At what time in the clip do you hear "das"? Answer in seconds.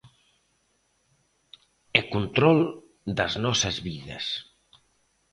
3.17-3.33